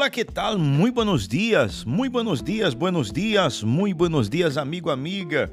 Olá, 0.00 0.08
que 0.08 0.24
tal? 0.24 0.58
Muito 0.58 0.94
buenos 0.94 1.28
dias, 1.28 1.84
muito 1.84 2.12
buenos 2.12 2.42
dias, 2.42 2.72
buenos 2.72 3.12
dias, 3.12 3.62
muito 3.62 3.98
buenos 3.98 4.30
dias, 4.30 4.56
amigo, 4.56 4.88
amiga. 4.88 5.52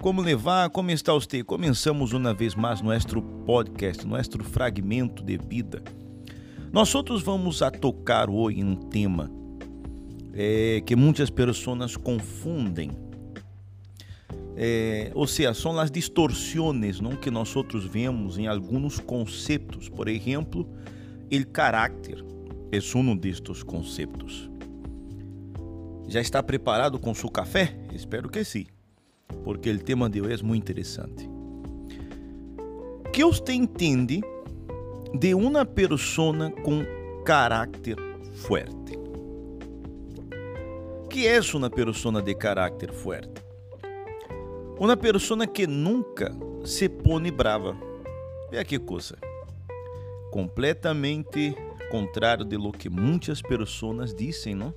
Como 0.00 0.20
levar? 0.20 0.70
Como 0.70 0.90
está 0.90 1.12
você? 1.12 1.44
Começamos 1.44 2.12
uma 2.12 2.34
vez 2.34 2.56
mais 2.56 2.82
nosso 2.82 3.22
podcast, 3.22 4.04
nosso 4.04 4.42
fragmento 4.42 5.22
de 5.22 5.38
vida. 5.38 5.84
Nós 6.72 6.92
outros 6.96 7.22
vamos 7.22 7.62
a 7.62 7.70
tocar 7.70 8.28
hoje 8.28 8.64
um 8.64 8.74
tema 8.74 9.30
é, 10.34 10.82
que 10.84 10.96
muitas 10.96 11.30
pessoas 11.30 11.96
confundem. 11.96 12.90
É, 14.56 15.12
ou 15.14 15.28
seja, 15.28 15.54
são 15.54 15.78
as 15.78 15.92
distorções 15.92 17.00
não, 17.00 17.12
que 17.12 17.30
nós 17.30 17.54
outros 17.54 17.84
vemos 17.84 18.36
em 18.36 18.48
alguns 18.48 18.98
conceitos. 18.98 19.88
Por 19.88 20.08
exemplo, 20.08 20.68
o 21.30 21.46
caráter 21.46 22.35
é 22.72 22.78
um 22.96 23.16
destes 23.16 23.62
conceitos. 23.62 24.50
Já 26.08 26.20
está 26.20 26.42
preparado 26.42 26.98
com 26.98 27.14
seu 27.14 27.30
café? 27.30 27.76
Espero 27.92 28.28
que 28.28 28.44
sim, 28.44 28.66
porque 29.44 29.70
o 29.70 29.78
tema 29.78 30.08
de 30.08 30.20
hoje 30.20 30.42
é 30.42 30.46
muito 30.46 30.62
interessante. 30.62 31.28
que 33.12 33.24
você 33.24 33.52
entende 33.52 34.20
de 35.18 35.34
uma 35.34 35.64
pessoa 35.64 36.50
com 36.62 36.84
caráter 37.24 37.96
forte? 38.34 38.86
que 41.16 41.26
é 41.26 41.40
uma 41.54 41.70
pessoa 41.70 42.20
de 42.20 42.34
caráter 42.34 42.92
forte? 42.92 43.42
Uma 44.78 44.94
pessoa 44.98 45.46
que 45.46 45.66
nunca 45.66 46.30
se 46.62 46.90
pone 46.90 47.30
brava. 47.30 47.74
Veja 48.50 48.62
que 48.66 48.78
coisa. 48.78 49.16
Completamente 50.30 51.56
contrário 51.88 52.44
de 52.44 52.56
lo 52.56 52.72
que 52.72 52.88
muitas 52.88 53.42
pessoas 53.42 54.14
dizem, 54.14 54.54
não? 54.54 54.74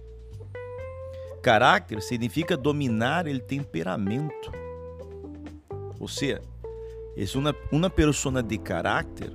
Caráter 1.41 2.01
significa 2.01 2.57
dominar 2.57 3.27
o 3.27 3.39
temperamento. 3.39 4.51
Ou 5.99 6.07
seja, 6.07 6.41
é 7.15 7.37
uma, 7.37 7.55
uma 7.71 7.89
pessoa 7.89 8.43
de 8.43 8.57
caráter 8.57 9.31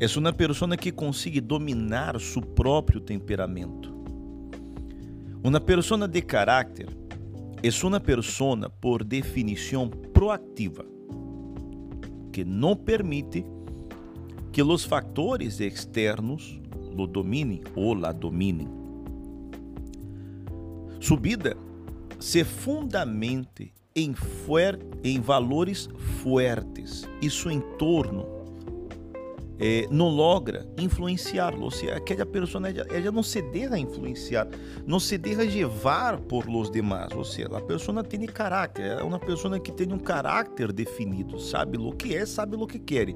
é 0.00 0.06
uma 0.16 0.32
pessoa 0.32 0.76
que 0.76 0.92
consegue 0.92 1.40
dominar 1.40 2.20
seu 2.20 2.40
próprio 2.40 3.00
temperamento. 3.00 3.92
Uma 5.42 5.60
pessoa 5.60 6.06
de 6.06 6.22
caráter 6.22 6.88
é 7.60 7.86
uma 7.86 7.98
pessoa, 7.98 8.70
por 8.80 9.02
definição, 9.02 9.88
proativa, 9.88 10.84
que 12.32 12.44
não 12.44 12.76
permite 12.76 13.44
que 14.52 14.62
os 14.62 14.84
fatores 14.84 15.58
externos 15.58 16.60
lo 16.98 17.06
dominem 17.06 17.62
ou 17.76 17.94
la 17.94 18.10
dominem. 18.12 18.68
Sua 21.00 21.16
vida 21.16 21.56
se 22.18 22.42
fundamente 22.42 23.72
em, 23.94 24.14
em 25.04 25.20
valores 25.20 25.88
fortes 26.22 27.08
e 27.22 27.30
seu 27.30 27.52
entorno 27.52 28.26
eh, 29.60 29.86
não 29.90 30.08
logra 30.08 30.68
influenciá-lo, 30.76 31.62
ou 31.62 31.70
seja, 31.70 31.96
aquela 31.96 32.26
pessoa 32.26 32.68
ela, 32.68 32.86
ela 32.90 33.12
não 33.12 33.22
se 33.22 33.42
deixa 33.42 33.78
influenciar, 33.78 34.48
não 34.86 34.98
se 34.98 35.16
deixa 35.18 35.42
levar 35.42 36.18
por 36.20 36.46
los 36.48 36.70
demás, 36.70 37.12
ou 37.14 37.24
seja, 37.24 37.48
a 37.56 37.60
pessoa 37.60 38.02
tem 38.02 38.24
caráter, 38.26 38.98
é 38.98 39.02
uma 39.02 39.18
pessoa 39.18 39.58
que 39.58 39.72
tem 39.72 39.92
um 39.92 39.98
caráter 39.98 40.72
definido, 40.72 41.38
sabe 41.40 41.78
o 41.78 41.92
que 41.92 42.16
é, 42.16 42.26
sabe 42.26 42.56
o 42.56 42.66
que 42.66 42.78
quer. 42.78 43.08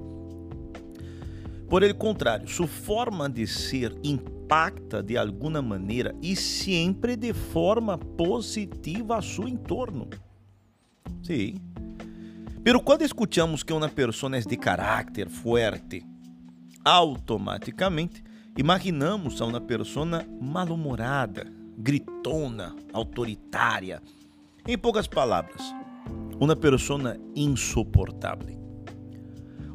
Por 1.72 1.82
el 1.82 1.96
contrário, 1.96 2.46
sua 2.46 2.66
forma 2.66 3.30
de 3.30 3.46
ser 3.46 3.98
impacta 4.02 5.02
de 5.02 5.16
alguma 5.16 5.62
maneira 5.62 6.14
e 6.20 6.36
sempre 6.36 7.16
de 7.16 7.32
forma 7.32 7.96
positiva 7.96 9.16
a 9.16 9.22
seu 9.22 9.48
entorno. 9.48 10.10
Sim. 11.22 11.54
Pero 12.62 12.78
quando 12.82 13.00
escutamos 13.00 13.62
que 13.62 13.72
uma 13.72 13.88
pessoa 13.88 14.36
é 14.36 14.40
de 14.40 14.54
caráter 14.54 15.30
forte, 15.30 16.04
automaticamente 16.84 18.22
imaginamos 18.54 19.40
a 19.40 19.46
uma 19.46 19.58
pessoa 19.62 20.26
mal-humorada, 20.42 21.50
gritona, 21.78 22.76
autoritária. 22.92 24.02
Em 24.68 24.76
poucas 24.76 25.06
palavras, 25.06 25.62
uma 26.38 26.54
pessoa 26.54 27.16
insuportável. 27.34 28.61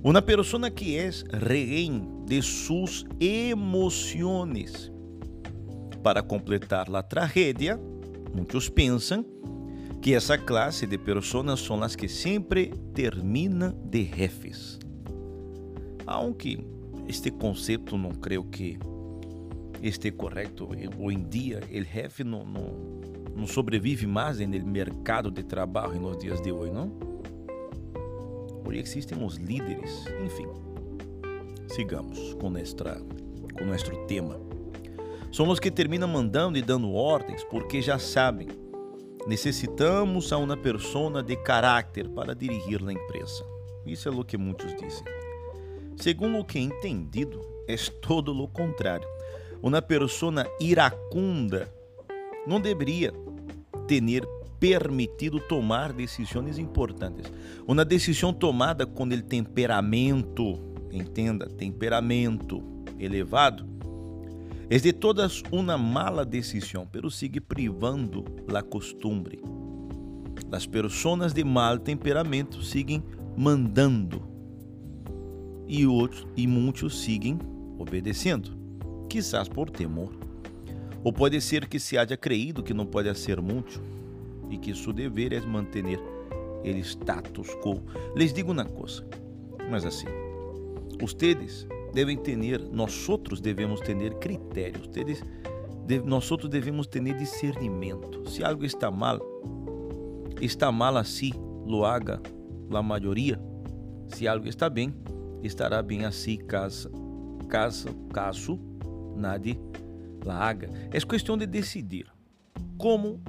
Uma 0.08 0.22
pessoa 0.22 0.72
que 0.72 0.96
é 0.96 1.10
rehén 1.34 2.24
de 2.26 2.42
suas 2.42 3.04
emoções. 3.20 4.90
Para 6.02 6.24
completar 6.24 6.90
a 6.96 7.04
tragédia, 7.04 7.78
muitos 8.34 8.70
pensam 8.70 9.26
que 10.02 10.14
essa 10.14 10.38
classe 10.38 10.88
de 10.88 10.98
pessoas 10.98 11.60
são 11.60 11.84
as 11.84 11.94
que 11.94 12.08
sempre 12.08 12.68
terminam 12.94 13.74
de 13.84 14.06
jefes. 14.06 14.80
Aunque 16.06 16.66
este 17.06 17.30
conceito 17.30 17.98
não 17.98 18.12
creio 18.12 18.46
que 18.46 18.80
esteja 19.84 20.16
correto. 20.16 20.70
Hoje 20.98 21.18
em 21.18 21.24
dia, 21.28 21.60
o 21.70 21.84
jefe 21.84 22.24
não, 22.24 22.46
não, 22.46 23.02
não 23.36 23.46
sobrevive 23.46 24.08
mais 24.08 24.40
no 24.40 24.66
mercado 24.68 25.30
de 25.30 25.44
trabalho 25.44 26.00
nos 26.00 26.18
dias 26.18 26.42
de 26.42 26.50
hoje, 26.50 26.72
não? 26.72 27.07
Hoje 28.68 28.82
existem 28.82 29.24
os 29.24 29.38
líderes. 29.38 30.04
Enfim, 30.26 30.46
sigamos 31.70 32.34
com, 32.34 32.50
nuestra, 32.50 33.02
com 33.58 33.64
nosso 33.64 33.96
tema. 34.08 34.38
São 35.32 35.48
os 35.48 35.58
que 35.58 35.72
terminam 35.72 36.10
mandando 36.10 36.58
e 36.58 36.62
dando 36.62 36.94
ordens 36.94 37.46
porque 37.46 37.82
já 37.82 37.98
sabem. 37.98 38.50
Necessitamos 39.26 40.34
a 40.34 40.38
uma 40.38 40.58
pessoa 40.58 41.24
de 41.24 41.38
caráter 41.38 42.10
para 42.10 42.36
dirigir 42.36 42.86
a 42.86 42.92
empresa. 42.92 43.46
Isso 43.86 44.10
é 44.10 44.12
o 44.12 44.26
que 44.26 44.38
muitos 44.38 44.76
dizem. 44.76 45.06
Segundo 45.96 46.38
o 46.38 46.44
que 46.44 46.60
entendido, 46.60 47.40
é 47.70 47.78
todo 48.02 48.38
o 48.38 48.50
contrário. 48.50 49.08
Uma 49.64 49.82
pessoa 49.82 50.46
iracunda 50.60 51.74
não 52.46 52.60
deveria 52.60 53.14
ter 53.88 54.02
permitido 54.60 55.40
tomar 55.40 55.94
decisões 55.94 56.58
importantes. 56.58 57.32
Uma 57.68 57.86
decisão 57.86 58.34
tomada 58.34 58.86
com 58.86 59.04
o 59.04 59.22
temperamento, 59.22 60.60
entenda, 60.92 61.48
temperamento 61.48 62.64
elevado, 63.00 63.66
é 64.70 64.78
de 64.78 64.92
todas 64.92 65.42
uma 65.52 65.78
mala 65.78 66.26
decisão, 66.26 66.86
pero 66.86 67.10
sigue 67.10 67.40
privando 67.40 68.26
la 68.50 68.62
costumbre. 68.62 69.42
As 70.52 70.66
pessoas 70.66 71.34
de 71.34 71.44
mal 71.44 71.78
temperamento 71.78 72.62
seguem 72.62 73.04
mandando 73.38 74.28
e 75.68 75.86
outros 75.86 76.26
e 76.36 76.48
muitos 76.48 77.02
seguem 77.02 77.38
obedecendo, 77.78 78.58
quizás 79.10 79.48
por 79.48 79.70
temor. 79.70 80.18
Ou 81.04 81.14
pode 81.14 81.40
ser 81.42 81.68
que 81.68 81.80
se 81.80 81.98
haja 81.98 82.18
creído 82.18 82.64
que 82.64 82.74
não 82.74 82.86
pode 82.86 83.14
ser 83.18 83.42
muito 83.42 83.82
e 84.50 84.58
que 84.58 84.74
seu 84.74 84.94
dever 84.94 85.34
é 85.34 85.42
manter 85.42 85.86
o 85.86 86.68
status 86.78 87.50
quo. 87.62 87.82
Les 88.16 88.34
digo 88.34 88.52
uma 88.52 88.66
coisa, 88.66 89.06
mas 89.70 89.86
assim, 89.86 90.08
ustedes 91.02 91.68
devem 91.94 92.18
ter, 92.18 92.60
nós 92.72 93.08
outros 93.10 93.40
devemos 93.40 93.80
ter 93.82 94.14
critérios, 94.16 94.82
ustedes, 94.82 95.24
nós 96.06 96.30
outros 96.32 96.50
devemos 96.50 96.88
ter 96.88 97.02
discernimento. 97.14 98.30
Se 98.30 98.44
algo 98.44 98.66
está 98.66 98.92
mal, 98.92 99.20
está 100.42 100.72
mal 100.72 100.98
assim, 100.98 101.32
lo 101.66 101.86
haga 101.86 102.22
a 102.72 102.82
maioria. 102.82 103.40
Se 104.10 104.28
algo 104.28 104.48
está 104.48 104.70
bem, 104.70 104.94
estará 105.44 105.82
bem 105.82 106.06
assim 106.06 106.38
caso, 106.38 106.90
caso, 107.50 107.90
caso 108.14 108.60
nadie 109.16 109.60
la 110.24 110.48
haga. 110.48 110.70
É 110.92 111.00
questão 111.00 111.38
de 111.38 111.46
decidir 111.46 112.06
como 112.78 113.22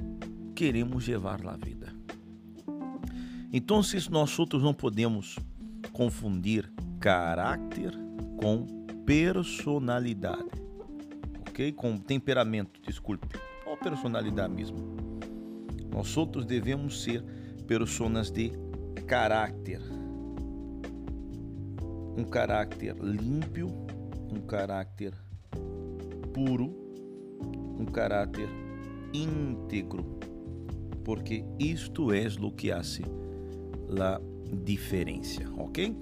queremos 0.59 1.07
levar 1.07 1.39
a 1.47 1.55
vida. 1.55 1.87
Então, 3.53 3.79
nós 4.11 4.37
outros 4.37 4.61
não 4.61 4.73
podemos 4.73 5.39
confundir 5.93 6.69
caráter 6.99 7.97
com 8.35 8.67
personalidade, 9.05 10.51
ok? 11.47 11.71
Com 11.71 11.97
temperamento, 11.97 12.81
desculpe, 12.81 13.39
ou 13.65 13.77
personalidade 13.77 14.53
mesmo. 14.53 14.97
Nós 15.89 16.17
outros 16.17 16.45
devemos 16.45 17.03
ser 17.03 17.23
pessoas 17.65 18.29
de 18.29 18.51
caráter 19.07 19.81
um 22.17 22.25
caráter 22.25 22.97
limpo, 22.97 23.71
um 24.29 24.41
caráter 24.41 25.13
puro, 26.33 26.75
um 27.79 27.85
caráter 27.85 28.49
íntegro, 29.13 30.18
porque 31.09 31.43
isto 31.57 32.13
é 32.13 32.27
o 32.39 32.51
que 32.51 32.71
hace 32.71 33.01
a 33.99 34.21
diferença, 34.63 35.41
ok? 35.57 35.97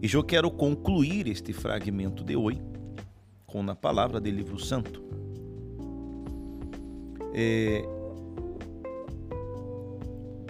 E 0.00 0.10
eu 0.10 0.24
quero 0.24 0.50
concluir 0.50 1.28
este 1.28 1.52
fragmento 1.52 2.24
de 2.24 2.34
hoje 2.34 2.62
com 3.46 3.60
a 3.68 3.74
palavra 3.74 4.18
do 4.18 4.30
livro 4.30 4.58
santo. 4.58 5.04
É, 7.34 7.82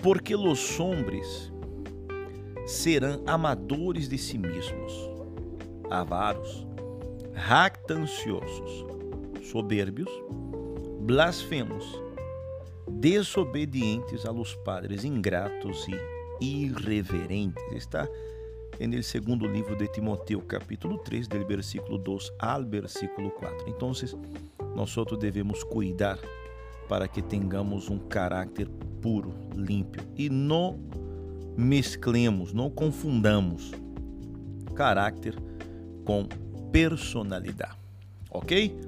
porque 0.00 0.36
os 0.36 0.78
hombres 0.78 1.52
serão 2.68 3.24
amadores 3.26 4.08
de 4.08 4.16
si 4.16 4.38
mesmos, 4.38 4.92
avaros, 5.90 6.64
jactanciosos, 7.34 8.86
soberbios, 9.42 10.10
blasfemos, 11.00 12.07
desobedientes 12.90 14.24
a 14.24 14.30
los 14.30 14.54
padres, 14.56 15.04
ingratos 15.04 15.86
e 16.40 16.64
irreverentes. 16.64 17.62
Está 17.72 18.08
no 18.80 19.02
segundo 19.02 19.46
livro 19.46 19.76
de 19.76 19.88
Timoteo, 19.88 20.40
capítulo 20.42 20.98
3, 20.98 21.28
do 21.28 21.46
versículo 21.46 21.98
2 21.98 22.32
ao 22.38 22.64
versículo 22.64 23.30
4. 23.30 23.68
Então, 23.68 23.92
nós 24.74 24.94
devemos 25.18 25.62
cuidar 25.64 26.18
para 26.88 27.06
que 27.06 27.20
tenhamos 27.20 27.88
um 27.90 27.98
caráter 27.98 28.68
puro, 29.02 29.34
limpo 29.54 30.02
e 30.16 30.30
não 30.30 30.78
mesclemos, 31.56 32.52
não 32.52 32.70
confundamos 32.70 33.72
caráter 34.74 35.34
com 36.04 36.26
personalidade, 36.70 37.76
ok? 38.30 38.78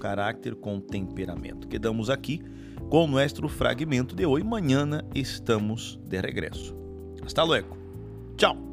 Caráter 0.00 0.56
com 0.56 0.80
temperamento. 0.80 1.68
Quedamos 1.68 2.10
aqui 2.10 2.42
com 2.88 3.04
o 3.04 3.06
nosso 3.06 3.48
fragmento 3.48 4.14
de 4.14 4.26
hoje. 4.26 4.44
Mañana 4.44 5.04
estamos 5.14 5.98
de 6.04 6.20
regresso. 6.20 6.74
Hasta 7.24 7.44
luego. 7.44 7.76
Tchau. 8.36 8.67